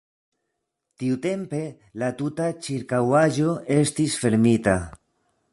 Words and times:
Tiutempe 1.03 1.59
la 2.03 2.09
tuta 2.23 2.49
ĉirkaŭaĵo 2.69 3.55
estis 3.79 4.21
fermita. 4.25 4.79